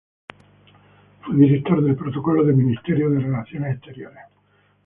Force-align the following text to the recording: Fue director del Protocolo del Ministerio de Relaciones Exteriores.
Fue 1.21 1.35
director 1.35 1.79
del 1.83 1.95
Protocolo 1.95 2.43
del 2.43 2.55
Ministerio 2.55 3.07
de 3.11 3.19
Relaciones 3.19 3.73
Exteriores. 3.75 4.23